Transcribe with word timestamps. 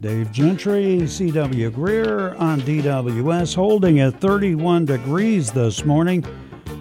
Dave 0.00 0.30
Gentry, 0.30 0.98
CW 1.00 1.74
Greer 1.74 2.34
on 2.36 2.60
DWS, 2.60 3.52
holding 3.56 3.98
at 3.98 4.20
31 4.20 4.84
degrees 4.84 5.50
this 5.50 5.84
morning. 5.84 6.24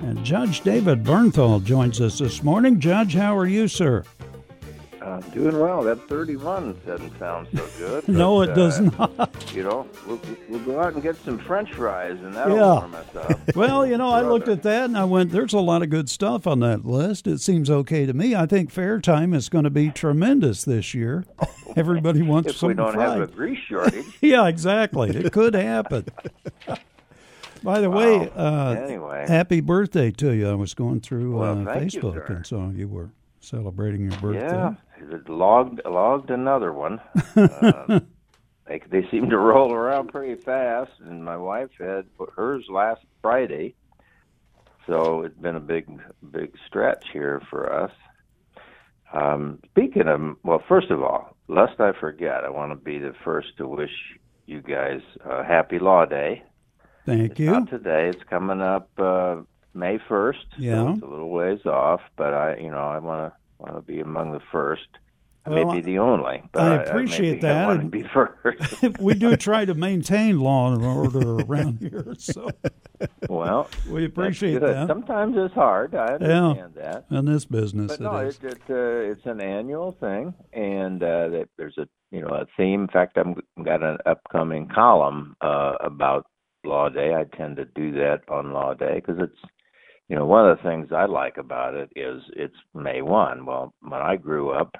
And 0.03 0.23
Judge 0.23 0.61
David 0.61 1.03
Bernthal 1.03 1.63
joins 1.63 1.99
us 1.99 2.19
this 2.19 2.43
morning. 2.43 2.79
Judge, 2.79 3.15
how 3.15 3.35
are 3.35 3.47
you, 3.47 3.67
sir? 3.67 4.03
Uh, 5.07 5.21
doing 5.33 5.57
well. 5.57 5.83
That 5.83 6.05
31 6.09 6.81
doesn't 6.85 7.17
sound 7.17 7.47
so 7.55 7.65
good. 7.77 8.07
no, 8.09 8.39
but, 8.39 8.49
it 8.49 8.55
does 8.55 8.79
uh, 8.79 9.07
not. 9.17 9.53
You 9.55 9.63
know, 9.63 9.87
we'll, 10.05 10.19
we'll 10.49 10.59
go 10.65 10.81
out 10.81 10.93
and 10.95 11.01
get 11.01 11.15
some 11.23 11.37
French 11.39 11.71
fries, 11.73 12.19
and 12.19 12.33
that'll 12.35 12.57
Yeah. 12.57 12.79
warm 12.79 12.93
us 12.95 13.15
up. 13.15 13.39
Well, 13.55 13.87
you 13.87 13.97
know, 13.97 14.09
I 14.09 14.21
looked 14.21 14.49
at 14.49 14.63
that 14.63 14.85
and 14.85 14.97
I 14.97 15.05
went, 15.05 15.31
there's 15.31 15.53
a 15.53 15.59
lot 15.59 15.81
of 15.81 15.89
good 15.89 16.09
stuff 16.09 16.45
on 16.45 16.59
that 16.59 16.85
list. 16.85 17.25
It 17.25 17.39
seems 17.39 17.69
okay 17.69 18.05
to 18.05 18.13
me. 18.13 18.35
I 18.35 18.45
think 18.45 18.69
fair 18.69 18.99
time 18.99 19.33
is 19.33 19.47
going 19.47 19.63
to 19.63 19.69
be 19.69 19.89
tremendous 19.91 20.65
this 20.65 20.93
year. 20.93 21.23
Everybody 21.77 22.21
wants 22.21 22.49
If 22.49 22.55
we 22.55 22.59
something 22.59 22.77
don't 22.77 22.93
fried. 22.95 23.19
have 23.19 23.29
a 23.29 23.31
grease 23.31 23.59
shortage. 23.67 24.05
Yeah, 24.21 24.47
exactly. 24.47 25.11
It 25.11 25.31
could 25.31 25.53
happen. 25.53 26.05
By 27.63 27.79
the 27.79 27.89
way, 27.89 28.29
uh, 28.35 28.71
Anyway. 28.73 29.25
happy 29.27 29.61
birthday 29.61 30.11
to 30.11 30.31
you. 30.31 30.49
I 30.49 30.53
was 30.55 30.73
going 30.73 30.99
through 30.99 31.37
Well, 31.37 31.61
uh, 31.67 31.73
thank 31.73 31.93
you, 31.93 32.01
Facebook 32.01 32.29
and 32.29 32.45
saw 32.45 32.69
you 32.69 32.87
were 32.87 33.09
celebrating 33.47 34.01
your 34.01 34.19
birthday. 34.19 34.75
yeah, 35.09 35.17
logged 35.27 35.81
logged 35.85 36.29
another 36.29 36.73
one. 36.73 36.99
Uh, 37.35 37.99
they 38.67 38.81
they 38.89 39.07
seem 39.09 39.29
to 39.29 39.37
roll 39.37 39.73
around 39.73 40.09
pretty 40.09 40.41
fast, 40.41 40.91
and 41.05 41.23
my 41.23 41.37
wife 41.37 41.69
had 41.79 42.13
put 42.17 42.29
hers 42.35 42.65
last 42.69 43.01
Friday, 43.21 43.75
so 44.85 45.21
it's 45.23 45.37
been 45.37 45.55
a 45.55 45.61
big 45.61 45.87
big 46.31 46.53
stretch 46.67 47.05
here 47.13 47.41
for 47.49 47.71
us. 47.71 47.91
Um, 49.13 49.59
speaking 49.71 50.07
of, 50.07 50.35
well, 50.43 50.61
first 50.67 50.91
of 50.91 51.01
all, 51.01 51.35
lest 51.47 51.79
I 51.79 51.93
forget, 51.99 52.43
I 52.43 52.49
want 52.49 52.71
to 52.71 52.75
be 52.75 52.99
the 52.99 53.13
first 53.23 53.55
to 53.57 53.67
wish 53.67 53.91
you 54.45 54.61
guys 54.61 54.99
a 55.23 55.43
happy 55.43 55.79
Law 55.79 56.05
Day. 56.05 56.43
Thank 57.05 57.31
It's 57.31 57.39
you. 57.39 57.51
not 57.51 57.69
today. 57.69 58.09
It's 58.09 58.23
coming 58.29 58.61
up 58.61 58.89
uh, 58.97 59.37
May 59.77 59.99
first. 60.09 60.45
Yeah. 60.57 60.91
it's 60.93 61.01
a 61.03 61.05
little 61.05 61.29
ways 61.29 61.65
off, 61.65 62.01
but 62.17 62.33
I, 62.33 62.57
you 62.57 62.69
know, 62.71 62.77
I 62.77 62.99
want 62.99 63.31
to 63.31 63.37
want 63.59 63.75
to 63.75 63.81
be 63.81 63.99
among 63.99 64.31
the 64.33 64.41
first. 64.51 64.87
I 65.45 65.49
Well, 65.51 65.65
may 65.71 65.75
be 65.75 65.81
the 65.81 65.99
only, 65.99 66.43
but 66.51 66.61
I 66.61 66.75
I, 66.75 66.83
appreciate 66.83 67.35
maybe 67.41 67.47
I 67.47 67.53
that, 67.53 67.67
want 67.67 67.81
to 67.81 67.87
be 67.87 68.03
first. 68.13 68.99
we 68.99 69.13
do 69.13 69.35
try 69.37 69.63
to 69.65 69.73
maintain 69.73 70.39
law 70.41 70.73
and 70.73 70.83
order 70.83 71.37
around 71.45 71.79
here, 71.79 72.13
so 72.17 72.49
well, 73.29 73.69
we 73.89 74.03
appreciate 74.05 74.59
that. 74.59 74.87
Sometimes 74.87 75.35
it's 75.37 75.53
hard. 75.53 75.95
I 75.95 76.15
understand 76.15 76.73
that. 76.75 77.05
In 77.11 77.25
this 77.25 77.45
business, 77.45 77.91
But 77.91 78.01
no, 78.01 78.15
it 78.17 78.27
is. 78.27 78.39
it, 78.43 78.45
it, 78.45 78.61
uh, 78.69 79.11
it's 79.11 79.25
an 79.25 79.39
annual 79.39 79.93
thing, 79.99 80.33
and 80.51 81.01
uh, 81.01 81.45
there's 81.57 81.77
a 81.77 81.87
you 82.11 82.21
know 82.21 82.27
a 82.29 82.45
theme. 82.57 82.81
In 82.81 82.87
fact, 82.89 83.17
I've 83.17 83.35
got 83.63 83.81
an 83.83 83.97
upcoming 84.05 84.67
column 84.67 85.35
uh, 85.39 85.75
about 85.79 86.25
Law 86.65 86.89
Day. 86.89 87.13
I 87.15 87.23
tend 87.37 87.55
to 87.55 87.65
do 87.65 87.93
that 87.93 88.21
on 88.27 88.51
Law 88.51 88.73
Day 88.73 88.95
because 88.95 89.17
it's 89.19 89.39
you 90.09 90.15
know 90.15 90.25
one 90.25 90.49
of 90.49 90.57
the 90.57 90.63
things 90.63 90.91
I 90.91 91.05
like 91.05 91.37
about 91.37 91.73
it 91.75 91.89
is 91.95 92.21
it's 92.35 92.55
May 92.73 93.01
one. 93.01 93.45
Well, 93.45 93.73
when 93.81 94.01
I 94.01 94.15
grew 94.15 94.51
up, 94.51 94.75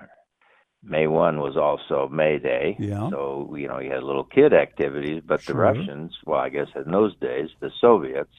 May 0.84 1.08
one 1.08 1.40
was 1.40 1.58
also 1.58 2.08
May 2.10 2.40
Day. 2.40 2.76
Yeah. 2.80 3.10
So 3.10 3.56
you 3.58 3.68
know 3.68 3.80
you 3.80 3.92
had 3.92 4.04
little 4.04 4.24
kid 4.24 4.54
activities, 4.54 5.22
but 5.26 5.42
Sure. 5.42 5.56
the 5.56 5.60
Russians, 5.62 6.16
well, 6.26 6.40
I 6.40 6.50
guess 6.50 6.68
in 6.76 6.92
those 6.92 7.16
days, 7.18 7.50
the 7.60 7.72
Soviets 7.82 8.34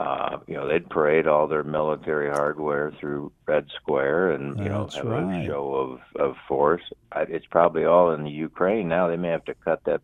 uh, 0.00 0.38
you 0.46 0.54
know, 0.54 0.66
they'd 0.66 0.88
parade 0.88 1.26
all 1.26 1.46
their 1.46 1.62
military 1.62 2.30
hardware 2.30 2.90
through 2.98 3.30
Red 3.46 3.66
Square 3.76 4.30
and 4.32 4.58
you 4.58 4.70
know 4.70 4.88
have 4.94 5.04
right. 5.04 5.42
a 5.42 5.46
show 5.46 6.00
of 6.16 6.20
of 6.20 6.36
force. 6.48 6.80
I, 7.12 7.22
it's 7.22 7.44
probably 7.50 7.84
all 7.84 8.12
in 8.12 8.24
the 8.24 8.30
Ukraine 8.30 8.88
now. 8.88 9.08
They 9.08 9.18
may 9.18 9.28
have 9.28 9.44
to 9.44 9.54
cut 9.54 9.84
that 9.84 10.00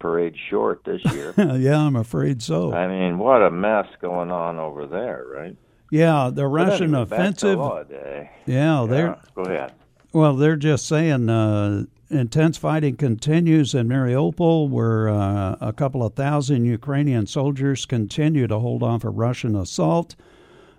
parade 0.00 0.34
short 0.48 0.82
this 0.84 1.04
year. 1.12 1.32
yeah, 1.56 1.78
I'm 1.78 1.94
afraid 1.94 2.42
so. 2.42 2.72
I 2.72 2.88
mean, 2.88 3.18
what 3.18 3.42
a 3.42 3.50
mess 3.50 3.86
going 4.00 4.32
on 4.32 4.58
over 4.58 4.86
there, 4.86 5.24
right? 5.32 5.56
yeah, 5.90 6.30
the 6.32 6.46
Russian 6.46 6.94
offensive. 6.94 7.58
Day. 7.88 8.30
Yeah, 8.46 8.86
they're 8.88 9.16
go 9.34 9.42
ahead. 9.42 9.72
Well, 10.12 10.34
they're 10.34 10.56
just 10.56 10.86
saying 10.86 11.28
uh, 11.28 11.84
intense 12.10 12.56
fighting 12.56 12.96
continues 12.96 13.74
in 13.74 13.88
Mariupol, 13.88 14.68
where 14.68 15.08
uh, 15.08 15.56
a 15.60 15.72
couple 15.72 16.04
of 16.04 16.14
thousand 16.14 16.64
Ukrainian 16.64 17.26
soldiers 17.26 17.86
continue 17.86 18.46
to 18.48 18.58
hold 18.58 18.82
off 18.82 19.04
a 19.04 19.10
Russian 19.10 19.54
assault. 19.54 20.16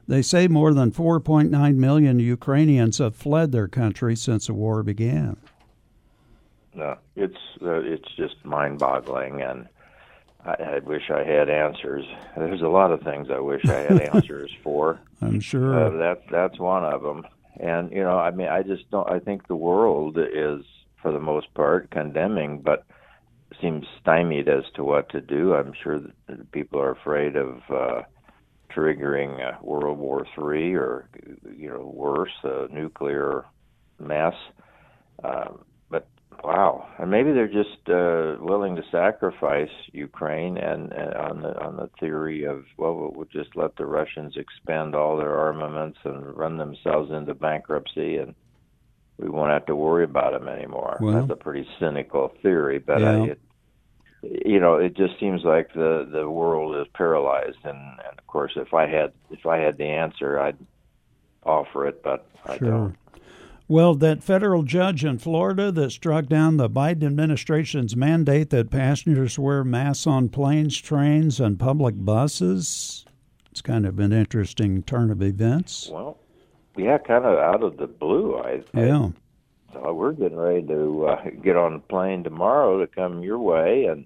They 0.07 0.21
say 0.21 0.47
more 0.49 0.73
than 0.73 0.91
4.9 0.91 1.75
million 1.75 2.19
Ukrainians 2.19 2.97
have 2.97 3.15
fled 3.15 3.51
their 3.51 3.69
country 3.69 4.15
since 4.15 4.47
the 4.47 4.53
war 4.53 4.83
began. 4.83 5.37
No, 6.73 6.97
it's 7.15 7.37
uh, 7.61 7.81
it's 7.81 8.09
just 8.15 8.43
mind-boggling, 8.45 9.41
and 9.41 9.67
I, 10.45 10.51
I 10.75 10.79
wish 10.79 11.09
I 11.09 11.23
had 11.23 11.49
answers. 11.49 12.05
There's 12.37 12.61
a 12.61 12.67
lot 12.67 12.91
of 12.91 13.01
things 13.01 13.27
I 13.29 13.39
wish 13.39 13.65
I 13.65 13.79
had 13.79 14.01
answers 14.15 14.51
for. 14.63 14.99
I'm 15.21 15.37
Uh, 15.37 15.39
sure. 15.39 15.97
that 15.97 16.21
that's 16.31 16.57
one 16.59 16.85
of 16.85 17.01
them. 17.03 17.25
And 17.59 17.91
you 17.91 18.03
know, 18.03 18.17
I 18.17 18.31
mean, 18.31 18.47
I 18.47 18.63
just 18.63 18.89
don't. 18.89 19.09
I 19.09 19.19
think 19.19 19.47
the 19.47 19.55
world 19.55 20.17
is, 20.17 20.63
for 21.01 21.11
the 21.11 21.19
most 21.19 21.53
part, 21.53 21.91
condemning, 21.91 22.61
but 22.61 22.85
seems 23.59 23.85
stymied 23.99 24.47
as 24.47 24.63
to 24.75 24.83
what 24.83 25.09
to 25.09 25.19
do. 25.21 25.53
I'm 25.53 25.73
sure 25.83 25.99
that 25.99 26.51
people 26.53 26.79
are 26.81 26.91
afraid 26.91 27.35
of 27.35 27.61
uh, 27.69 28.01
triggering 28.73 29.45
uh, 29.45 29.57
World 29.61 29.99
War 29.99 30.25
Three 30.33 30.73
or, 30.73 31.09
you 31.55 31.69
know, 31.69 31.91
worse, 31.93 32.31
a 32.43 32.67
nuclear 32.71 33.45
mess. 33.99 34.33
Um, 35.23 35.59
wow, 36.43 36.87
and 36.97 37.11
maybe 37.11 37.31
they're 37.31 37.47
just 37.47 37.89
uh, 37.89 38.35
willing 38.43 38.75
to 38.75 38.83
sacrifice 38.91 39.69
Ukraine, 39.91 40.57
and, 40.57 40.91
and 40.91 41.13
on 41.13 41.41
the 41.41 41.59
on 41.61 41.77
the 41.77 41.89
theory 41.99 42.45
of 42.45 42.65
well, 42.77 43.11
we'll 43.15 43.27
just 43.31 43.55
let 43.55 43.75
the 43.75 43.85
Russians 43.85 44.35
expend 44.37 44.95
all 44.95 45.17
their 45.17 45.37
armaments 45.37 45.99
and 46.03 46.35
run 46.35 46.57
themselves 46.57 47.11
into 47.11 47.33
bankruptcy, 47.33 48.17
and 48.17 48.33
we 49.17 49.29
won't 49.29 49.51
have 49.51 49.65
to 49.67 49.75
worry 49.75 50.03
about 50.03 50.33
them 50.33 50.47
anymore. 50.47 50.97
Well- 51.01 51.13
That's 51.13 51.31
a 51.31 51.35
pretty 51.35 51.67
cynical 51.79 52.33
theory, 52.41 52.79
but 52.79 53.01
Yeah. 53.01 53.11
I, 53.11 53.25
it, 53.27 53.39
you 54.23 54.59
know, 54.59 54.75
it 54.75 54.95
just 54.95 55.19
seems 55.19 55.43
like 55.43 55.73
the 55.73 56.07
the 56.11 56.29
world 56.29 56.75
is 56.75 56.87
paralyzed, 56.93 57.57
and, 57.63 57.77
and 57.77 58.19
of 58.19 58.27
course, 58.27 58.53
if 58.55 58.73
I 58.73 58.87
had 58.87 59.13
if 59.31 59.45
I 59.45 59.57
had 59.57 59.77
the 59.77 59.85
answer, 59.85 60.39
I'd 60.39 60.57
offer 61.43 61.87
it, 61.87 62.03
but 62.03 62.27
I 62.45 62.57
don't. 62.57 62.95
Well, 63.71 63.95
that 63.95 64.21
federal 64.21 64.63
judge 64.63 65.05
in 65.05 65.17
Florida 65.17 65.71
that 65.71 65.91
struck 65.91 66.25
down 66.25 66.57
the 66.57 66.69
Biden 66.69 67.05
administration's 67.05 67.95
mandate 67.95 68.49
that 68.49 68.69
passengers 68.69 69.39
wear 69.39 69.63
masks 69.63 70.05
on 70.05 70.27
planes, 70.27 70.77
trains, 70.77 71.39
and 71.39 71.57
public 71.57 71.95
buses. 71.97 73.05
It's 73.49 73.61
kind 73.61 73.85
of 73.85 73.97
an 73.99 74.11
interesting 74.11 74.83
turn 74.83 75.09
of 75.09 75.21
events. 75.21 75.87
Well, 75.89 76.17
yeah, 76.75 76.97
kind 76.97 77.23
of 77.23 77.39
out 77.39 77.63
of 77.63 77.77
the 77.77 77.87
blue. 77.87 78.39
I, 78.39 78.61
I 78.73 78.85
Yeah. 78.87 79.09
So 79.71 79.93
we're 79.93 80.11
getting 80.11 80.37
ready 80.37 80.67
to 80.67 81.05
uh, 81.05 81.29
get 81.41 81.55
on 81.55 81.75
a 81.75 81.79
plane 81.79 82.25
tomorrow 82.25 82.77
to 82.81 82.87
come 82.87 83.23
your 83.23 83.39
way, 83.39 83.85
and 83.85 84.05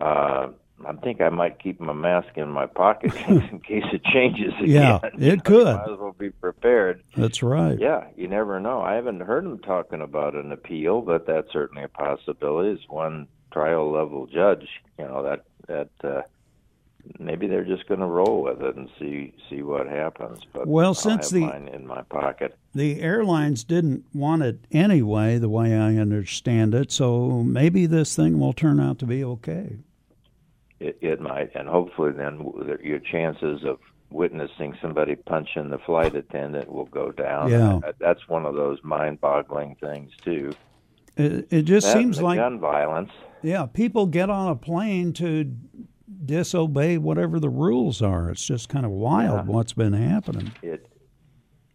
uh, 0.00 0.48
I 0.86 0.92
think 0.94 1.20
I 1.20 1.28
might 1.28 1.58
keep 1.58 1.80
my 1.80 1.92
mask 1.92 2.36
in 2.36 2.48
my 2.48 2.66
pocket 2.66 3.12
in 3.28 3.60
case 3.60 3.84
it 3.92 4.04
changes 4.04 4.52
again. 4.60 4.68
Yeah, 4.70 4.98
it 5.18 5.44
could. 5.44 5.66
I 5.66 5.76
Might 5.86 5.92
as 5.92 5.98
well 5.98 6.14
be 6.18 6.30
prepared. 6.30 7.02
That's 7.16 7.42
right. 7.42 7.78
Yeah, 7.78 8.06
you 8.16 8.28
never 8.28 8.60
know. 8.60 8.80
I 8.80 8.94
haven't 8.94 9.20
heard 9.20 9.44
them 9.44 9.58
talking 9.58 10.00
about 10.00 10.34
an 10.34 10.52
appeal, 10.52 11.00
but 11.02 11.26
that's 11.26 11.52
certainly 11.52 11.82
a 11.82 11.88
possibility. 11.88 12.70
As 12.80 12.88
one 12.88 13.26
trial 13.52 13.90
level 13.90 14.26
judge, 14.26 14.68
you 14.98 15.04
know 15.06 15.22
that 15.24 15.44
that 15.66 15.90
uh, 16.08 16.22
maybe 17.18 17.46
they're 17.46 17.64
just 17.64 17.86
going 17.88 18.00
to 18.00 18.06
roll 18.06 18.42
with 18.42 18.62
it 18.62 18.76
and 18.76 18.88
see 18.98 19.32
see 19.50 19.62
what 19.62 19.86
happens. 19.88 20.40
But 20.52 20.66
Well, 20.66 20.88
I'll 20.88 20.94
since 20.94 21.30
the- 21.30 21.50
in 21.74 21.86
my 21.86 22.02
pocket. 22.02 22.56
The 22.74 23.00
airlines 23.00 23.64
didn't 23.64 24.04
want 24.14 24.42
it 24.42 24.60
anyway, 24.70 25.38
the 25.38 25.48
way 25.48 25.74
I 25.76 25.96
understand 25.96 26.74
it, 26.74 26.92
so 26.92 27.42
maybe 27.42 27.86
this 27.86 28.14
thing 28.14 28.38
will 28.38 28.52
turn 28.52 28.78
out 28.78 28.98
to 29.00 29.06
be 29.06 29.24
okay. 29.24 29.78
It, 30.80 30.98
it 31.00 31.20
might, 31.20 31.54
and 31.54 31.68
hopefully 31.68 32.12
then 32.12 32.44
your 32.82 32.98
chances 33.00 33.64
of 33.64 33.78
witnessing 34.10 34.74
somebody 34.80 35.14
punching 35.14 35.68
the 35.70 35.78
flight 35.78 36.14
attendant 36.16 36.70
will 36.72 36.86
go 36.86 37.12
down. 37.12 37.50
Yeah. 37.50 37.76
Uh, 37.86 37.92
that's 37.98 38.26
one 38.28 38.46
of 38.46 38.54
those 38.54 38.78
mind-boggling 38.82 39.76
things 39.80 40.12
too. 40.24 40.52
It, 41.16 41.48
it 41.50 41.62
just 41.62 41.86
That 41.88 41.94
seems 41.98 42.22
like, 42.22 42.38
gun 42.38 42.58
violence. 42.60 43.10
yeah, 43.42 43.66
people 43.66 44.06
get 44.06 44.30
on 44.30 44.48
a 44.48 44.56
plane 44.56 45.12
to 45.14 45.52
disobey 46.24 46.96
whatever 46.98 47.38
the 47.38 47.48
rules 47.50 48.00
are. 48.02 48.30
It's 48.30 48.46
just 48.46 48.68
kind 48.68 48.84
of 48.86 48.92
wild 48.92 49.46
Yeah. 49.46 49.52
what's 49.52 49.72
been 49.72 49.92
happening. 49.92 50.52
It 50.62 50.86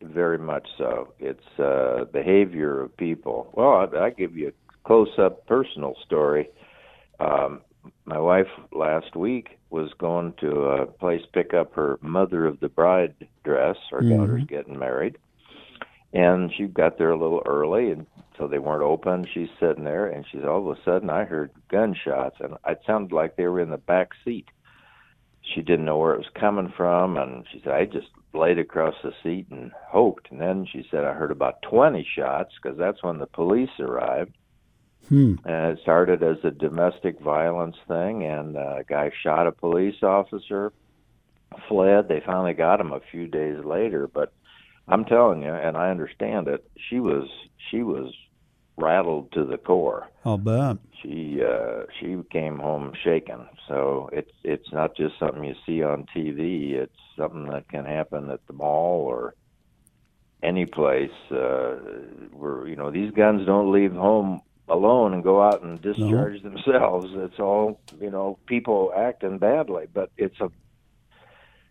very 0.02 0.38
much 0.38 0.68
so. 0.78 1.14
It's 1.20 1.60
uh, 1.60 2.06
behavior 2.12 2.82
of 2.82 2.96
people. 2.98 3.50
Well, 3.54 3.88
I, 3.94 4.06
I 4.06 4.10
give 4.10 4.36
you 4.36 4.50
a 4.50 4.78
close-up 4.88 5.46
personal 5.46 5.96
story. 6.06 6.50
Um, 7.20 7.62
my 8.06 8.20
wife 8.20 8.48
last 8.72 9.16
week 9.16 9.58
was 9.70 9.92
going 9.98 10.34
to 10.40 10.52
a 10.52 10.86
place 10.86 11.24
pick 11.34 11.54
up 11.54 11.74
her 11.74 11.98
mother 12.02 12.46
of 12.46 12.60
the 12.60 12.70
bride 12.70 13.16
dress. 13.44 13.78
Our 13.92 14.02
Mhm. 14.02 14.18
daughter's 14.18 14.46
getting 14.46 14.78
married, 14.78 15.18
and 16.14 16.54
she 16.54 16.68
got 16.68 16.98
there 16.98 17.12
a 17.12 17.18
little 17.18 17.44
early 17.46 17.92
and 17.92 18.06
so 18.38 18.48
they 18.48 18.60
weren't 18.60 18.84
open. 18.84 19.26
She's 19.26 19.50
sitting 19.60 19.84
there, 19.84 20.08
and 20.08 20.26
she's 20.28 20.44
all 20.44 20.70
of 20.70 20.78
a 20.78 20.82
sudden 20.82 21.10
I 21.10 21.24
heard 21.24 21.52
gunshots, 21.70 22.40
and 22.40 22.58
it 22.68 22.82
sounded 22.86 23.14
like 23.14 23.36
they 23.36 23.48
were 23.48 23.60
in 23.60 23.70
the 23.70 23.78
back 23.78 24.12
seat. 24.24 24.48
She 25.42 25.62
didn't 25.62 25.86
know 25.86 25.98
where 25.98 26.14
it 26.14 26.20
was 26.20 26.30
coming 26.30 26.70
from, 26.70 27.18
and 27.18 27.46
she 27.52 27.60
said 27.60 27.74
I 27.74 27.86
just 27.86 28.10
laid 28.34 28.58
across 28.58 28.96
the 29.04 29.14
seat 29.22 29.48
and 29.52 29.72
hoped. 29.88 30.32
And 30.32 30.42
then 30.42 30.66
she 30.66 30.88
said 30.90 31.04
I 31.04 31.14
heard 31.14 31.32
about 31.32 31.62
20 31.62 32.04
shots 32.04 32.54
because 32.62 32.78
that's 32.78 33.04
when 33.04 33.20
the 33.20 33.28
police 33.28 33.80
arrived. 33.80 34.36
Hmm. 35.10 35.36
And 35.46 35.78
it 35.78 35.80
started 35.82 36.24
as 36.24 36.38
a 36.44 36.52
domestic 36.52 37.20
violence 37.20 37.76
thing, 37.88 38.24
and 38.24 38.58
uh, 38.58 38.78
a 38.80 38.84
guy 38.84 39.12
shot 39.22 39.48
a 39.48 39.52
police 39.52 40.02
officer, 40.02 40.72
fled. 41.68 42.08
They 42.08 42.22
finally 42.26 42.54
got 42.54 42.80
him 42.80 42.94
a 42.94 43.02
few 43.12 43.28
days 43.28 43.64
later, 43.64 44.08
but 44.08 44.34
I'm 44.88 45.06
telling 45.06 45.42
you, 45.44 45.54
and 45.54 45.78
I 45.78 45.90
understand 45.90 46.48
it. 46.48 46.70
She 46.90 47.00
was 47.00 47.28
she 47.70 47.84
was 47.84 48.14
rattled 48.78 49.32
to 49.34 49.46
the 49.46 49.58
core. 49.58 50.10
I'll 50.26 50.38
bet. 50.38 50.78
She 51.02 51.42
uh, 51.44 51.84
she 52.00 52.18
came 52.32 52.58
home 52.58 52.94
shaken. 53.04 53.48
So 53.68 54.10
it's 54.12 54.32
it's 54.44 54.72
not 54.72 54.96
just 54.96 55.20
something 55.20 55.44
you 55.44 55.56
see 55.66 55.84
on 55.84 56.06
TV. 56.16 56.74
It's 56.74 56.94
something 57.18 57.50
that 57.50 57.70
can 57.70 57.86
happen 57.86 58.30
at 58.30 58.46
the 58.48 58.54
mall 58.54 59.02
or 59.02 59.36
any 60.42 60.66
place 60.66 61.12
uh, 61.32 61.76
where 62.32 62.68
you 62.68 62.76
know 62.76 62.92
these 62.92 63.12
guns 63.12 63.46
don't 63.46 63.72
leave 63.72 63.94
home 63.94 64.42
alone 64.68 65.14
and 65.14 65.24
go 65.24 65.42
out 65.42 65.62
and 65.62 65.82
discharge 65.82 66.42
no. 66.44 66.50
themselves. 66.50 67.08
It's 67.12 67.40
all 67.40 67.80
you 68.00 68.10
know 68.10 68.38
people 68.46 68.94
acting 68.96 69.38
badly, 69.38 69.88
but 69.94 70.12
it's 70.18 70.40
a 70.40 70.50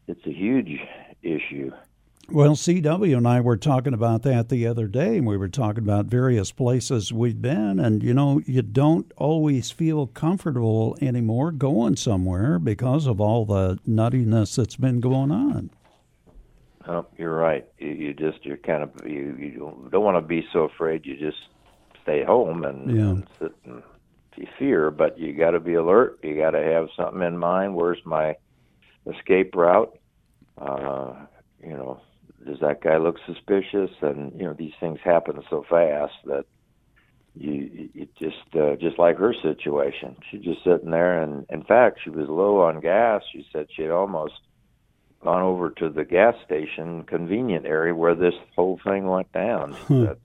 it's 0.09 0.27
a 0.27 0.33
huge 0.33 0.81
issue. 1.23 1.71
Well, 2.31 2.53
CW 2.53 3.17
and 3.17 3.27
I 3.27 3.41
were 3.41 3.57
talking 3.57 3.93
about 3.93 4.23
that 4.23 4.49
the 4.49 4.67
other 4.67 4.87
day, 4.87 5.19
and 5.19 5.27
we 5.27 5.37
were 5.37 5.49
talking 5.49 5.83
about 5.83 6.07
various 6.07 6.51
places 6.53 7.13
we've 7.13 7.43
been, 7.43 7.79
and 7.79 8.03
you 8.03 8.15
know, 8.15 8.41
you 8.47 8.63
don't 8.63 9.11
always 9.17 9.71
feel 9.71 10.07
comfortable 10.07 10.97
anymore 11.03 11.51
going 11.51 11.97
somewhere 11.97 12.59
because 12.59 13.07
of 13.07 13.21
all 13.21 13.45
the 13.45 13.79
nuttiness 13.87 14.57
that's 14.57 14.77
been 14.77 15.01
going 15.01 15.31
on. 15.31 15.71
Oh, 16.89 17.07
you're 17.19 17.35
right. 17.35 17.67
You, 17.79 17.89
you 17.89 18.15
just 18.15 18.45
you're 18.45 18.57
kind 18.57 18.83
of 18.83 18.91
you 19.07 19.37
you 19.39 19.89
don't 19.91 20.05
want 20.05 20.17
to 20.17 20.27
be 20.27 20.47
so 20.53 20.61
afraid. 20.61 21.05
You 21.05 21.17
just 21.17 21.39
stay 22.03 22.25
home 22.25 22.65
and, 22.65 22.97
yeah. 22.97 23.03
and 23.03 23.27
sit 23.39 23.53
and 23.65 23.83
fear, 24.59 24.91
but 24.91 25.19
you 25.19 25.33
got 25.35 25.53
to 25.53 25.61
be 25.61 25.75
alert. 25.75 26.19
You 26.23 26.37
got 26.37 26.53
to 26.53 26.63
have 26.63 26.89
something 26.97 27.23
in 27.23 27.39
mind. 27.39 27.75
Where's 27.75 28.05
my 28.05 28.37
escape 29.07 29.55
route? 29.55 29.99
Uh, 30.59 31.15
you 31.63 31.71
know, 31.71 32.01
does 32.47 32.61
that 32.61 32.83
guy 32.83 32.97
look 32.97 33.17
suspicious? 33.27 33.91
And 34.01 34.33
you 34.39 34.45
know, 34.45 34.55
these 34.55 34.73
things 34.81 34.99
happen 35.05 35.43
so 35.51 35.65
fast 35.69 36.15
that 36.27 36.47
you, 37.35 37.89
you 37.95 38.09
just 38.19 38.55
uh, 38.55 38.77
just 38.77 38.99
like 38.99 39.17
her 39.19 39.35
situation. 39.43 40.17
She's 40.31 40.43
just 40.43 40.65
sitting 40.65 40.91
there, 40.91 41.23
and 41.23 41.47
in 41.51 41.63
fact, 41.63 42.01
she 42.05 42.11
was 42.11 42.29
low 42.29 42.63
on 42.63 42.81
gas. 42.81 43.23
She 43.33 43.47
said 43.53 43.69
she 43.75 43.83
had 43.83 43.91
almost 43.91 44.35
gone 45.23 45.43
over 45.43 45.71
to 45.71 45.89
the 45.89 46.05
gas 46.05 46.35
station 46.45 47.05
convenient 47.05 47.65
area 47.65 47.95
where 47.95 48.15
this 48.15 48.35
whole 48.57 48.81
thing 48.85 49.07
went 49.07 49.31
down. 49.33 49.77
She 49.89 50.05
said, 50.07 50.17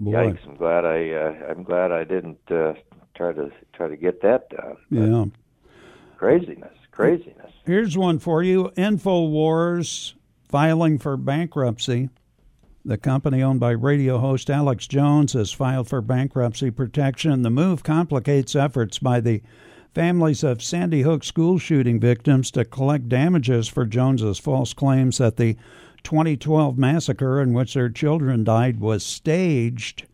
Yikes! 0.00 0.46
I'm 0.46 0.56
glad 0.56 0.84
I 0.84 1.10
uh, 1.10 1.50
I'm 1.50 1.62
glad 1.62 1.92
I 1.92 2.04
didn't 2.04 2.38
uh, 2.50 2.74
try 3.14 3.32
to 3.32 3.50
try 3.72 3.88
to 3.88 3.96
get 3.96 4.22
that 4.22 4.50
done. 4.50 4.76
Yeah, 4.90 5.24
craziness, 6.16 6.76
craziness. 6.90 7.52
Here's 7.64 7.96
one 7.96 8.18
for 8.18 8.42
you: 8.42 8.70
Infowars 8.76 10.14
filing 10.48 10.98
for 10.98 11.16
bankruptcy. 11.16 12.10
The 12.84 12.98
company 12.98 13.42
owned 13.42 13.60
by 13.60 13.70
radio 13.70 14.18
host 14.18 14.50
Alex 14.50 14.86
Jones 14.86 15.32
has 15.32 15.52
filed 15.52 15.88
for 15.88 16.02
bankruptcy 16.02 16.70
protection. 16.70 17.40
The 17.40 17.48
move 17.50 17.82
complicates 17.82 18.54
efforts 18.54 18.98
by 18.98 19.20
the 19.20 19.40
families 19.94 20.44
of 20.44 20.62
Sandy 20.62 21.02
Hook 21.02 21.24
school 21.24 21.58
shooting 21.58 21.98
victims 21.98 22.50
to 22.50 22.64
collect 22.64 23.08
damages 23.08 23.68
for 23.68 23.86
Jones's 23.86 24.38
false 24.38 24.74
claims 24.74 25.18
that 25.18 25.36
the 25.36 25.56
2012 26.04 26.78
massacre 26.78 27.40
in 27.40 27.52
which 27.52 27.74
their 27.74 27.88
children 27.88 28.44
died 28.44 28.78
was 28.78 29.04
staged. 29.04 30.06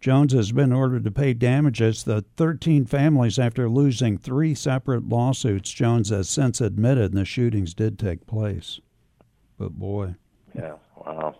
Jones 0.00 0.32
has 0.32 0.52
been 0.52 0.72
ordered 0.72 1.04
to 1.04 1.10
pay 1.10 1.34
damages 1.34 2.04
to 2.04 2.24
13 2.36 2.86
families 2.86 3.38
after 3.38 3.68
losing 3.68 4.16
three 4.16 4.54
separate 4.54 5.08
lawsuits. 5.08 5.70
Jones 5.70 6.08
has 6.08 6.28
since 6.28 6.60
admitted 6.60 7.12
the 7.12 7.24
shootings 7.24 7.74
did 7.74 7.98
take 7.98 8.26
place. 8.26 8.80
But 9.58 9.72
boy. 9.72 10.14
Yeah, 10.54 10.76
wow. 10.96 11.36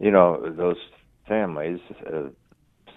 You 0.00 0.10
know, 0.10 0.52
those 0.56 0.78
families 1.28 1.78
uh, 2.12 2.30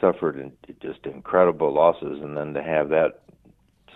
suffered 0.01 0.51
just 0.81 1.05
incredible 1.05 1.71
losses, 1.71 2.19
and 2.23 2.35
then 2.35 2.53
to 2.55 2.63
have 2.63 2.89
that 2.89 3.21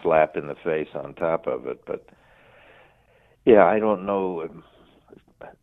slap 0.04 0.38
in 0.38 0.48
the 0.48 0.56
face 0.64 0.90
on 0.94 1.16
top 1.16 1.48
of 1.48 1.66
it. 1.66 1.84
But 1.86 2.08
yeah, 3.46 3.66
I 3.66 3.80
don't 3.80 4.06
know. 4.06 4.48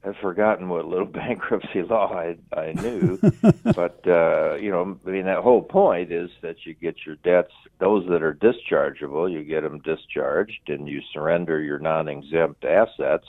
I've 0.04 0.16
forgotten 0.16 0.68
what 0.68 0.86
little 0.86 1.06
bankruptcy 1.06 1.82
law 1.82 2.12
I 2.12 2.36
I 2.56 2.72
knew, 2.72 3.18
but 3.64 4.06
uh, 4.06 4.54
you 4.56 4.70
know, 4.70 4.98
I 5.06 5.10
mean, 5.10 5.26
that 5.26 5.42
whole 5.42 5.62
point 5.62 6.12
is 6.12 6.30
that 6.42 6.64
you 6.64 6.74
get 6.74 7.04
your 7.04 7.16
debts, 7.16 7.52
those 7.78 8.08
that 8.08 8.22
are 8.22 8.34
dischargeable, 8.34 9.30
you 9.30 9.44
get 9.44 9.62
them 9.62 9.80
discharged, 9.80 10.68
and 10.68 10.88
you 10.88 11.02
surrender 11.12 11.60
your 11.60 11.78
non-exempt 11.78 12.64
assets 12.64 13.26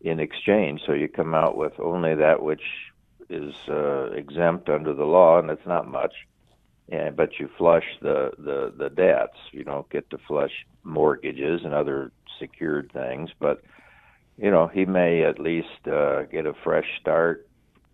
in 0.00 0.20
exchange. 0.20 0.82
So 0.86 0.92
you 0.92 1.08
come 1.08 1.34
out 1.34 1.56
with 1.56 1.78
only 1.80 2.14
that 2.14 2.42
which 2.42 2.62
is 3.28 3.54
uh, 3.68 4.10
exempt 4.12 4.68
under 4.68 4.94
the 4.94 5.04
law, 5.04 5.38
and 5.38 5.50
it's 5.50 5.66
not 5.66 5.88
much. 5.88 6.14
And 6.90 7.14
but 7.14 7.38
you 7.38 7.50
flush 7.58 7.84
the 8.00 8.32
the 8.38 8.72
the 8.74 8.88
debts. 8.88 9.36
You 9.52 9.64
don't 9.64 9.88
get 9.90 10.08
to 10.10 10.18
flush 10.26 10.66
mortgages 10.84 11.62
and 11.64 11.74
other 11.74 12.12
secured 12.38 12.90
things, 12.92 13.30
but 13.38 13.62
you 14.38 14.50
know 14.50 14.68
he 14.68 14.84
may 14.84 15.22
at 15.24 15.38
least 15.38 15.86
uh, 15.86 16.22
get 16.22 16.46
a 16.46 16.54
fresh 16.64 16.86
start, 17.00 17.46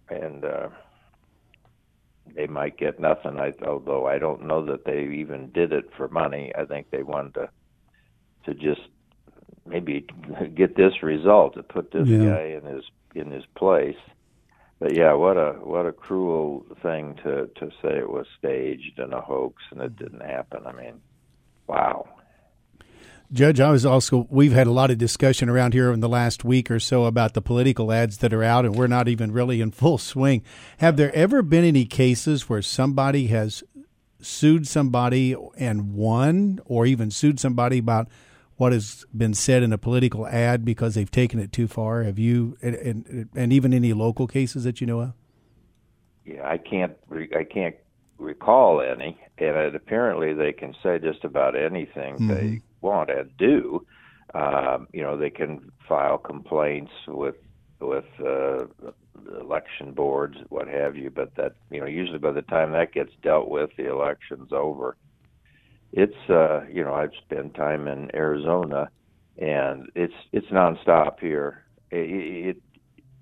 and 0.08 0.44
uh, 0.44 0.68
they 2.34 2.46
might 2.46 2.76
get 2.76 3.00
nothing. 3.00 3.38
I, 3.38 3.52
although 3.66 4.06
I 4.06 4.18
don't 4.18 4.46
know 4.46 4.64
that 4.66 4.84
they 4.84 5.04
even 5.20 5.50
did 5.50 5.72
it 5.72 5.90
for 5.96 6.08
money. 6.08 6.52
I 6.56 6.64
think 6.64 6.90
they 6.90 7.02
wanted 7.02 7.34
to 7.34 7.48
to 8.46 8.54
just 8.54 8.82
maybe 9.66 10.06
get 10.54 10.76
this 10.76 11.02
result 11.02 11.54
to 11.54 11.62
put 11.62 11.90
this 11.90 12.08
yeah. 12.08 12.26
guy 12.26 12.60
in 12.62 12.64
his 12.64 12.84
in 13.14 13.30
his 13.30 13.44
place. 13.56 13.96
But 14.80 14.94
yeah, 14.96 15.14
what 15.14 15.36
a 15.36 15.52
what 15.62 15.86
a 15.86 15.92
cruel 15.92 16.66
thing 16.82 17.14
to 17.22 17.48
to 17.56 17.70
say 17.80 17.98
it 17.98 18.10
was 18.10 18.26
staged 18.38 18.98
and 18.98 19.14
a 19.14 19.20
hoax 19.20 19.62
and 19.70 19.80
it 19.80 19.96
didn't 19.96 20.22
happen. 20.22 20.66
I 20.66 20.72
mean, 20.72 21.00
wow. 21.66 22.06
Judge, 23.34 23.58
I 23.58 23.72
was 23.72 23.84
also 23.84 24.28
we've 24.30 24.52
had 24.52 24.68
a 24.68 24.72
lot 24.72 24.92
of 24.92 24.98
discussion 24.98 25.48
around 25.48 25.74
here 25.74 25.92
in 25.92 25.98
the 25.98 26.08
last 26.08 26.44
week 26.44 26.70
or 26.70 26.78
so 26.78 27.04
about 27.04 27.34
the 27.34 27.42
political 27.42 27.90
ads 27.90 28.18
that 28.18 28.32
are 28.32 28.44
out 28.44 28.64
and 28.64 28.76
we're 28.76 28.86
not 28.86 29.08
even 29.08 29.32
really 29.32 29.60
in 29.60 29.70
full 29.72 29.98
swing. 29.98 30.42
Have 30.78 30.96
there 30.96 31.12
ever 31.16 31.42
been 31.42 31.64
any 31.64 31.84
cases 31.84 32.48
where 32.48 32.62
somebody 32.62 33.26
has 33.26 33.64
sued 34.20 34.68
somebody 34.68 35.34
and 35.58 35.94
won 35.94 36.60
or 36.64 36.86
even 36.86 37.10
sued 37.10 37.40
somebody 37.40 37.78
about 37.78 38.08
what 38.56 38.70
has 38.70 39.04
been 39.16 39.34
said 39.34 39.64
in 39.64 39.72
a 39.72 39.78
political 39.78 40.28
ad 40.28 40.64
because 40.64 40.94
they've 40.94 41.10
taken 41.10 41.40
it 41.40 41.50
too 41.50 41.66
far? 41.66 42.04
Have 42.04 42.20
you, 42.20 42.56
and, 42.62 42.76
and, 42.76 43.28
and 43.34 43.52
even 43.52 43.74
any 43.74 43.92
local 43.92 44.28
cases 44.28 44.62
that 44.62 44.80
you 44.80 44.86
know 44.86 45.00
of? 45.00 45.12
Yeah, 46.24 46.48
I 46.48 46.56
can't. 46.56 46.92
I 47.36 47.44
can't 47.44 47.74
recall 48.16 48.80
any, 48.80 49.18
and 49.38 49.56
it, 49.56 49.74
apparently 49.74 50.32
they 50.32 50.52
can 50.52 50.74
say 50.82 50.98
just 50.98 51.24
about 51.24 51.56
anything 51.56 52.14
mm-hmm. 52.14 52.28
they 52.28 52.62
want 52.84 53.10
and 53.10 53.36
do. 53.36 53.84
Um, 54.34 54.88
you 54.92 55.02
know, 55.02 55.16
they 55.16 55.30
can 55.30 55.72
file 55.88 56.18
complaints 56.18 56.92
with 57.08 57.36
with 57.80 58.04
uh, 58.24 58.66
election 59.40 59.92
boards, 59.92 60.36
what 60.48 60.68
have 60.68 60.96
you. 60.96 61.10
But 61.10 61.34
that 61.36 61.54
you 61.70 61.80
know, 61.80 61.86
usually 61.86 62.18
by 62.18 62.32
the 62.32 62.42
time 62.42 62.72
that 62.72 62.92
gets 62.92 63.12
dealt 63.22 63.48
with, 63.48 63.70
the 63.76 63.90
election's 63.90 64.52
over 64.52 64.96
it's 65.94 66.28
uh 66.28 66.62
you 66.70 66.82
know 66.82 66.92
I've 66.92 67.12
spent 67.24 67.54
time 67.54 67.86
in 67.86 68.14
Arizona 68.14 68.90
and 69.38 69.88
it's 69.94 70.14
it's 70.32 70.46
nonstop 70.48 71.20
here. 71.20 71.64
It, 71.90 72.56
it 72.56 72.62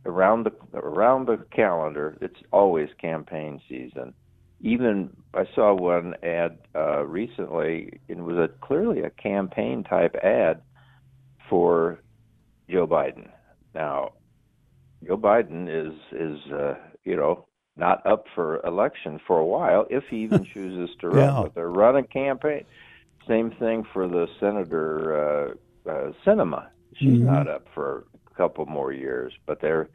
around 0.07 0.45
the 0.45 0.53
around 0.79 1.27
the 1.27 1.45
calendar 1.55 2.17
it's 2.21 2.41
always 2.51 2.89
campaign 2.99 3.61
season. 3.69 4.15
Even 4.63 5.11
I 5.35 5.45
saw 5.55 5.75
one 5.75 6.15
ad 6.23 6.59
uh 6.75 7.05
recently 7.05 8.01
it 8.09 8.17
was 8.19 8.37
a 8.37 8.49
clearly 8.65 9.01
a 9.01 9.11
campaign 9.11 9.85
type 9.85 10.17
ad 10.23 10.63
for 11.51 11.99
Joe 12.71 12.87
Biden. 12.87 13.29
Now 13.75 14.13
Joe 15.05 15.17
Biden 15.17 15.69
is 15.69 15.95
is 16.13 16.53
uh 16.53 16.75
you 17.05 17.17
know 17.17 17.47
not 17.77 18.07
up 18.07 18.27
for 18.35 18.65
election 18.67 19.19
for 19.27 19.39
a 19.39 19.47
while 19.47 19.87
if 19.91 20.05
he 20.11 20.19
even 20.19 20.45
chooses 20.55 20.95
to 21.01 21.09
run. 21.09 21.19
yeah. 21.19 21.41
But 21.43 21.55
they're 21.55 21.69
running 21.69 22.05
campaign. 22.05 22.65
Same 23.27 23.51
thing 23.53 23.85
for 23.93 24.09
the 24.09 24.27
senator 24.41 25.57
uh, 25.87 25.91
uh, 25.91 26.13
Sinema. 26.25 26.67
She's 26.97 27.13
mm-hmm. 27.13 27.27
not 27.27 27.49
up 27.49 27.67
for 27.75 28.05
a 28.31 28.35
couple 28.35 28.67
more 28.67 28.93
years, 28.93 29.33
but 29.47 29.61
they're 29.61 29.89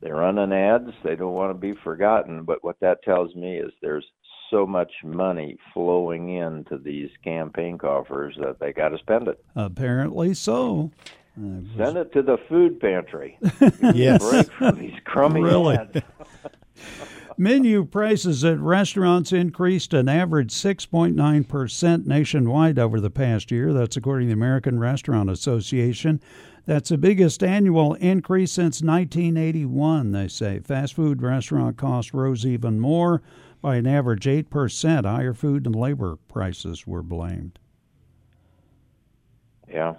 They're 0.00 0.16
running 0.16 0.52
ads. 0.52 0.90
They 1.02 1.16
don't 1.16 1.32
want 1.32 1.50
to 1.50 1.58
be 1.58 1.74
forgotten. 1.82 2.44
But 2.44 2.62
what 2.62 2.78
that 2.80 3.02
tells 3.02 3.34
me 3.34 3.56
is 3.56 3.72
there's 3.80 4.06
so 4.50 4.66
much 4.66 4.92
money 5.02 5.56
flowing 5.74 6.36
into 6.36 6.78
these 6.78 7.10
campaign 7.24 7.78
coffers 7.78 8.36
that 8.40 8.60
they 8.60 8.72
got 8.72 8.90
to 8.90 8.98
spend 8.98 9.28
it. 9.28 9.42
Apparently 9.54 10.34
so. 10.34 10.92
Uh, 11.38 11.60
Send 11.76 11.98
it 11.98 12.12
to 12.12 12.22
the 12.22 12.38
food 12.48 12.80
pantry. 12.80 13.38
yes. 13.94 14.22
Break 14.22 14.52
from 14.52 14.78
these 14.78 14.98
crummy 15.04 15.42
really? 15.42 15.76
ads. 15.76 16.02
Menu 17.38 17.84
prices 17.84 18.44
at 18.44 18.58
restaurants 18.58 19.32
increased 19.32 19.92
an 19.92 20.08
average 20.08 20.50
6.9% 20.50 22.06
nationwide 22.06 22.78
over 22.78 23.00
the 23.00 23.10
past 23.10 23.50
year. 23.50 23.72
That's 23.72 23.96
according 23.96 24.28
to 24.28 24.34
the 24.34 24.38
American 24.38 24.78
Restaurant 24.78 25.28
Association. 25.28 26.20
That's 26.66 26.88
the 26.88 26.98
biggest 26.98 27.44
annual 27.44 27.94
increase 27.94 28.50
since 28.50 28.82
1981, 28.82 30.10
they 30.10 30.26
say. 30.26 30.58
Fast 30.58 30.94
food 30.94 31.22
restaurant 31.22 31.76
costs 31.76 32.12
rose 32.12 32.44
even 32.44 32.80
more 32.80 33.22
by 33.62 33.76
an 33.76 33.86
average 33.86 34.24
8%. 34.24 35.04
Higher 35.04 35.32
food 35.32 35.64
and 35.64 35.76
labor 35.76 36.16
prices 36.28 36.84
were 36.84 37.04
blamed. 37.04 37.60
Yeah, 39.68 39.94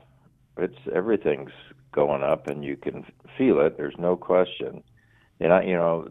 it's 0.58 0.78
everything's 0.94 1.52
going 1.94 2.22
up, 2.22 2.48
and 2.48 2.66
you 2.66 2.76
can 2.76 3.06
feel 3.38 3.62
it. 3.62 3.78
There's 3.78 3.98
no 3.98 4.18
question. 4.18 4.84
And 5.40 5.54
I, 5.54 5.64
you 5.64 5.74
know, 5.74 6.10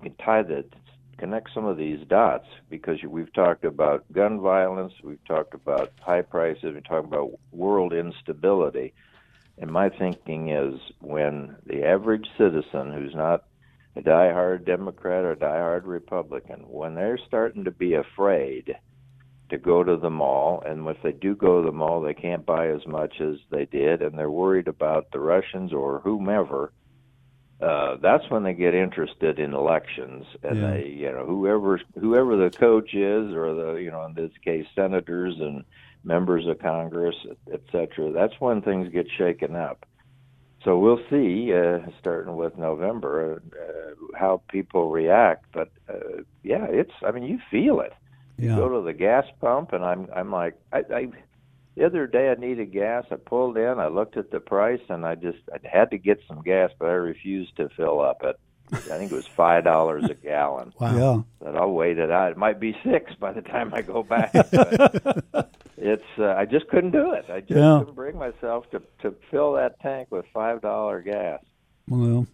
we 0.00 0.08
can 0.08 0.14
tie 0.24 0.42
that, 0.42 0.66
connect 1.18 1.50
some 1.52 1.66
of 1.66 1.76
these 1.76 2.00
dots 2.08 2.46
because 2.70 2.98
we've 3.06 3.32
talked 3.34 3.66
about 3.66 4.10
gun 4.10 4.40
violence, 4.40 4.94
we've 5.02 5.24
talked 5.26 5.52
about 5.52 5.92
high 6.00 6.22
prices, 6.22 6.74
we've 6.74 6.84
talked 6.84 7.06
about 7.06 7.30
world 7.52 7.92
instability. 7.92 8.94
And 9.58 9.70
my 9.70 9.88
thinking 9.88 10.50
is 10.50 10.80
when 11.00 11.56
the 11.66 11.84
average 11.84 12.26
citizen 12.36 12.92
who's 12.92 13.14
not 13.14 13.44
a 13.96 14.00
diehard 14.00 14.64
Democrat 14.64 15.24
or 15.24 15.36
diehard 15.36 15.82
Republican, 15.84 16.64
when 16.68 16.94
they're 16.94 17.18
starting 17.28 17.64
to 17.64 17.70
be 17.70 17.94
afraid 17.94 18.76
to 19.50 19.58
go 19.58 19.84
to 19.84 19.96
the 19.96 20.10
mall, 20.10 20.62
and 20.66 20.88
if 20.88 20.96
they 21.02 21.12
do 21.12 21.34
go 21.36 21.60
to 21.60 21.66
the 21.66 21.72
mall, 21.72 22.00
they 22.00 22.14
can't 22.14 22.46
buy 22.46 22.68
as 22.68 22.84
much 22.86 23.20
as 23.20 23.36
they 23.50 23.66
did, 23.66 24.02
and 24.02 24.18
they're 24.18 24.30
worried 24.30 24.68
about 24.68 25.10
the 25.12 25.20
Russians 25.20 25.72
or 25.72 26.00
whomever. 26.00 26.72
Uh, 27.60 27.96
that's 28.02 28.28
when 28.30 28.42
they 28.42 28.54
get 28.54 28.74
interested 28.74 29.38
in 29.38 29.54
elections, 29.54 30.26
and 30.42 30.60
Yeah. 30.60 30.70
they, 30.72 30.88
you 30.88 31.12
know, 31.12 31.24
whoever 31.24 31.80
whoever 31.98 32.36
the 32.36 32.50
coach 32.50 32.94
is, 32.94 33.32
or 33.32 33.54
the, 33.54 33.74
you 33.74 33.90
know, 33.90 34.04
in 34.06 34.14
this 34.14 34.32
case, 34.44 34.66
senators 34.74 35.38
and 35.38 35.64
members 36.04 36.46
of 36.46 36.58
Congress, 36.58 37.16
et 37.52 37.62
cetera. 37.72 38.12
That's 38.12 38.34
when 38.38 38.62
things 38.62 38.92
get 38.92 39.06
shaken 39.16 39.56
up. 39.56 39.86
So 40.64 40.78
we'll 40.78 41.00
see, 41.10 41.52
uh, 41.52 41.80
starting 42.00 42.36
with 42.36 42.56
November, 42.56 43.42
uh, 43.52 44.16
how 44.18 44.42
people 44.48 44.90
react. 44.90 45.44
But 45.52 45.70
uh, 45.88 46.22
yeah, 46.42 46.66
it's. 46.70 46.92
I 47.06 47.10
mean, 47.10 47.24
you 47.24 47.38
feel 47.50 47.80
it. 47.80 47.92
You 48.38 48.56
go 48.56 48.68
to 48.68 48.84
the 48.84 48.94
gas 48.94 49.26
pump, 49.40 49.72
and 49.72 49.84
I'm. 49.84 50.08
I'm 50.14 50.30
like, 50.30 50.54
I, 50.72 50.78
I. 50.92 51.08
The 51.76 51.84
other 51.84 52.06
day, 52.06 52.30
I 52.30 52.34
needed 52.40 52.72
gas. 52.72 53.04
I 53.10 53.16
pulled 53.16 53.58
in. 53.58 53.78
I 53.78 53.88
looked 53.88 54.16
at 54.16 54.30
the 54.30 54.40
price, 54.40 54.80
and 54.88 55.04
I 55.04 55.16
just 55.16 55.38
I 55.52 55.58
had 55.68 55.90
to 55.90 55.98
get 55.98 56.20
some 56.26 56.40
gas, 56.42 56.70
but 56.78 56.88
I 56.88 56.92
refused 56.92 57.56
to 57.56 57.68
fill 57.70 58.00
up 58.00 58.22
it. 58.22 58.38
I 58.72 58.76
think 58.76 59.12
it 59.12 59.14
was 59.14 59.26
five 59.36 59.64
dollars 59.64 60.04
a 60.04 60.14
gallon. 60.14 60.72
Wow. 60.80 60.96
Yeah. 60.96 61.22
But 61.40 61.56
I'll 61.56 61.72
wait 61.72 61.98
it 61.98 62.10
out. 62.10 62.32
It 62.32 62.38
might 62.38 62.58
be 62.58 62.74
six 62.82 63.12
by 63.14 63.32
the 63.32 63.42
time 63.42 63.74
I 63.74 63.82
go 63.82 64.02
back. 64.02 64.32
But 65.32 65.50
it's 65.76 66.02
uh, 66.18 66.34
I 66.36 66.44
just 66.44 66.68
couldn't 66.68 66.92
do 66.92 67.12
it. 67.12 67.24
I 67.28 67.40
just 67.40 67.52
Yeah. 67.52 67.78
couldn't 67.80 67.94
bring 67.94 68.18
myself 68.18 68.70
to 68.70 68.82
to 69.02 69.14
fill 69.30 69.52
that 69.54 69.80
tank 69.80 70.08
with 70.10 70.24
five 70.32 70.60
dollar 70.62 71.00
gas. 71.00 71.40
Well, 71.88 72.26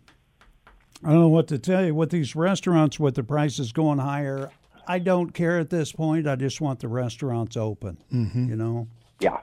I 1.04 1.10
don't 1.10 1.20
know 1.20 1.28
what 1.28 1.48
to 1.48 1.58
tell 1.58 1.84
you. 1.84 1.94
With 1.94 2.10
these 2.10 2.36
restaurants, 2.36 3.00
with 3.00 3.14
the 3.14 3.24
prices 3.24 3.72
going 3.72 3.98
higher, 3.98 4.50
I 4.86 4.98
don't 4.98 5.32
care 5.32 5.58
at 5.58 5.70
this 5.70 5.92
point. 5.92 6.26
I 6.28 6.36
just 6.36 6.60
want 6.60 6.80
the 6.80 6.88
restaurants 6.88 7.56
open. 7.56 7.98
Mm-hmm. 8.12 8.48
You 8.48 8.56
know. 8.56 8.88
Yeah, 9.20 9.38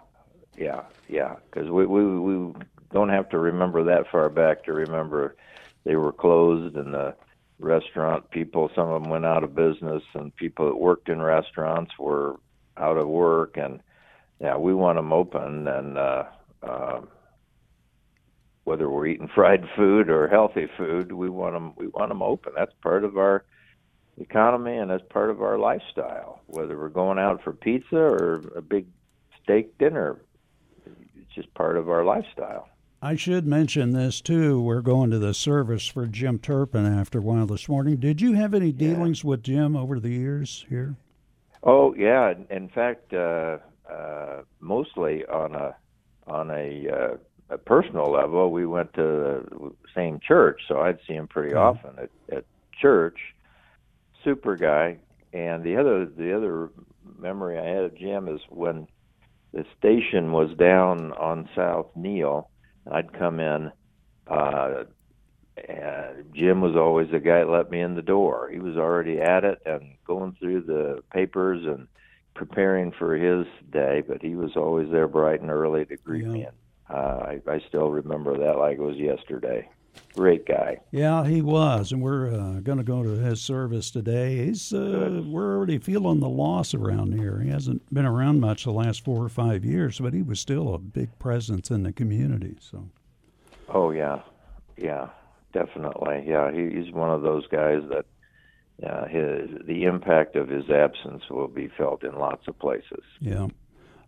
yeah, 0.58 0.84
yeah. 1.08 1.36
Because 1.50 1.70
we, 1.70 1.86
we 1.86 2.20
we 2.20 2.54
don't 2.92 3.10
have 3.10 3.30
to 3.30 3.39
remember 3.39 3.84
that 3.84 4.06
far 4.12 4.30
back 4.30 4.63
to 4.66 4.74
remember 4.74 5.36
they 5.84 5.96
were 5.96 6.12
closed 6.12 6.75
and 6.75 6.94
the 6.94 7.16
restaurant 7.60 8.30
people. 8.30 8.70
Some 8.75 8.89
of 8.89 9.01
them 9.01 9.12
went 9.12 9.25
out 9.25 9.44
of 9.44 9.56
business, 9.56 10.04
and 10.13 10.36
people 10.36 10.68
that 10.68 10.75
worked 10.75 11.10
in 11.10 11.22
restaurants 11.22 11.92
were 11.98 12.36
out 12.77 12.98
of 12.98 13.08
work. 13.08 13.58
And 13.58 13.82
yeah, 14.39 14.58
we 14.58 14.74
want 14.74 14.98
them 14.98 15.12
open, 15.12 15.67
and 15.67 15.98
uh, 15.98 16.24
uh, 16.63 17.01
whether 18.63 18.89
we're 18.89 19.08
eating 19.08 19.29
fried 19.34 19.65
food 19.75 20.10
or 20.10 20.27
healthy 20.27 20.67
food, 20.77 21.12
we 21.12 21.29
want 21.29 21.56
them. 21.56 21.74
We 21.75 21.88
want 21.88 22.10
them 22.10 22.22
open. 22.22 22.53
That's 22.56 22.74
part 22.82 23.03
of 23.03 23.17
our 23.17 23.46
economy, 24.17 24.77
and 24.77 24.89
that's 24.91 25.03
part 25.10 25.29
of 25.29 25.41
our 25.41 25.58
lifestyle. 25.58 26.41
Whether 26.48 26.77
we're 26.77 26.89
going 26.89 27.17
out 27.17 27.44
for 27.44 27.53
pizza 27.53 27.98
or 27.98 28.41
a 28.56 28.62
big 28.62 28.88
steak 29.41 29.77
dinner, 29.77 30.17
it's 30.86 31.34
just 31.34 31.53
part 31.53 31.77
of 31.77 31.89
our 31.89 32.03
lifestyle. 32.03 32.67
I 33.01 33.15
should 33.15 33.46
mention 33.46 33.91
this 33.91 34.22
too. 34.22 34.60
We're 34.60 34.82
going 34.82 35.12
to 35.12 35.20
the 35.20 35.34
service 35.34 35.86
for 35.88 36.08
Jim 36.08 36.39
Turpin 36.39 36.86
after 36.86 37.20
a 37.20 37.22
while 37.22 37.46
this 37.46 37.70
morning. 37.70 37.98
Did 37.98 38.22
you 38.22 38.34
have 38.34 38.56
any 38.56 38.72
dealings 38.72 39.24
with 39.24 39.44
Jim 39.44 39.75
over 39.75 40.00
the 40.00 40.10
years 40.10 40.65
here? 40.67 40.96
Oh 41.63 41.94
yeah, 41.96 42.34
in 42.50 42.70
fact, 42.70 43.13
uh, 43.13 43.58
uh, 43.89 44.41
mostly 44.60 45.25
on 45.25 45.56
a 45.56 45.75
on 46.27 46.51
a, 46.51 46.88
uh, 46.89 47.17
a 47.50 47.58
personal 47.58 48.12
level. 48.12 48.51
We 48.51 48.65
went 48.65 48.94
to 48.94 49.01
the 49.01 49.72
same 49.96 50.20
church, 50.20 50.62
so 50.67 50.82
I'd 50.82 51.00
see 51.08 51.13
him 51.13 51.27
pretty 51.27 51.56
Okay. 51.56 51.58
often 51.58 51.91
at, 51.98 52.10
at 52.36 52.46
church. 52.82 53.17
Super 54.24 54.58
guy. 54.58 54.98
And 55.34 55.63
the 55.63 55.77
other 55.77 56.06
the 56.06 56.36
other 56.36 56.70
memory 57.17 57.58
I 57.58 57.65
had 57.65 57.84
of 57.84 57.98
Jim 57.98 58.27
is 58.27 58.41
when 58.50 58.88
the 59.53 59.65
station 59.77 60.32
was 60.32 60.56
down 60.58 61.13
on 61.13 61.50
South 61.56 61.88
Neil, 61.96 62.50
and 62.86 62.94
I'd 62.94 63.13
come 63.13 63.39
in. 63.39 63.72
Uh, 64.27 64.84
and 65.67 66.34
Jim 66.36 66.62
was 66.62 66.75
always 66.75 67.10
the 67.10 67.20
guy 67.20 67.39
that 67.39 67.50
let 67.50 67.72
me 67.72 67.82
in 67.82 67.96
the 67.96 68.01
door. 68.01 68.50
He 68.51 68.60
was 68.60 68.77
already 68.77 69.20
at 69.20 69.44
it 69.44 69.60
and 69.65 69.96
going 70.06 70.36
through 70.39 70.62
the 70.62 71.03
papers 71.12 71.65
and 71.65 71.88
preparing 72.38 72.91
for 72.91 73.15
his 73.15 73.46
day, 73.72 74.03
but 74.08 74.22
he 74.22 74.36
was 74.36 74.56
always 74.56 74.89
there 74.91 75.08
bright 75.08 75.41
and 75.41 75.50
early 75.50 75.86
to 75.86 75.98
greet 75.98 76.24
Yeah. 76.25 76.32
me. 76.32 76.44
And, 76.44 76.56
uh, 76.89 76.94
I, 76.96 77.41
I 77.48 77.60
still 77.67 77.89
remember 77.89 78.38
that 78.38 78.58
like 78.58 78.77
it 78.77 78.82
was 78.82 78.96
yesterday. 78.98 79.67
Great 80.13 80.46
guy. 80.46 80.77
Yeah, 80.91 81.25
he 81.25 81.41
was, 81.41 81.91
and 81.91 82.03
we're 82.03 82.32
uh, 82.32 82.60
going 82.60 82.77
to 82.77 82.84
go 82.84 83.01
to 83.01 83.10
his 83.10 83.41
service 83.41 83.89
today. 83.89 84.46
He's 84.46 84.72
uh, 84.72 85.24
we're 85.25 85.56
already 85.58 85.79
feeling 85.79 86.20
the 86.20 86.29
loss 86.29 86.75
around 86.75 87.13
here. 87.20 87.39
He 87.39 87.50
hasn't 87.50 87.91
been 87.91 88.06
around 88.06 88.39
much 88.39 88.63
the 88.63 88.72
last 88.72 89.03
four 89.03 89.24
or 89.24 89.29
five 89.29 89.65
years, 89.65 90.00
but 90.00 90.13
he 90.13 90.22
was 90.22 90.39
still 90.39 90.75
a 90.75 90.77
big 90.77 91.17
presence 91.17 91.72
in 91.72 91.82
the 91.82 91.91
community. 91.91 92.58
So 92.60 92.88
Oh 93.70 93.89
yeah, 93.89 94.22
yeah, 94.77 95.10
definitely. 95.51 96.24
Yeah, 96.27 96.51
he, 96.51 96.70
he's 96.70 96.94
one 96.94 97.10
of 97.10 97.24
those 97.24 97.48
guys 97.48 97.82
that 97.89 98.06
uh, 98.86 99.06
his 99.08 99.50
the 99.66 99.84
impact 99.86 100.36
of 100.36 100.50
his 100.50 100.70
absence 100.70 101.24
will 101.30 101.48
be 101.48 101.68
felt 101.78 102.04
in 102.04 102.16
lots 102.18 102.48
of 102.48 102.58
places. 102.60 103.04
yeah. 103.20 103.48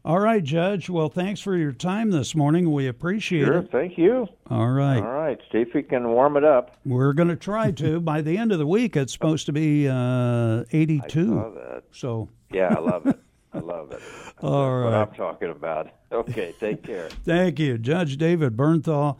All 0.05 0.19
right, 0.21 0.41
Judge. 0.41 0.89
Well, 0.89 1.09
thanks 1.09 1.41
for 1.41 1.57
your 1.57 1.73
time 1.73 2.09
this 2.11 2.33
morning. 2.33 2.71
We 2.71 2.87
appreciate 2.87 3.43
Sure, 3.43 3.57
it. 3.57 3.69
thank 3.69 3.97
you. 3.97 4.29
All 4.49 4.69
right. 4.69 4.95
All 4.97 5.11
right, 5.11 5.37
see 5.51 5.57
if 5.59 5.73
we 5.75 5.83
can 5.83 6.07
warm 6.11 6.37
it 6.37 6.45
up. 6.45 6.77
We're 6.85 7.11
going 7.11 7.27
to 7.27 7.35
try 7.35 7.71
to. 7.71 7.99
By 8.13 8.21
the 8.21 8.37
end 8.37 8.53
of 8.53 8.59
the 8.59 8.65
week, 8.65 8.95
it's 8.95 9.11
supposed 9.11 9.45
to 9.47 9.51
be 9.51 9.89
uh, 9.89 9.93
I 9.93 10.65
82. 10.71 11.35
that. 11.55 11.83
So, 11.91 12.29
Yeah, 12.49 12.73
I 12.75 12.79
love 12.79 13.07
it. 13.07 13.19
I 13.53 13.59
love 13.59 13.91
it. 13.91 13.99
all 14.41 14.83
That's 14.83 14.93
what. 14.93 14.93
I'm 14.93 15.15
talking 15.15 15.49
about. 15.49 15.89
Okay, 16.13 16.53
take 16.61 16.81
care. 16.81 17.09
Thank 17.25 17.59
you, 17.59 17.77
Judge 17.77 18.15
David 18.15 18.55
Bernthal. 18.55 19.17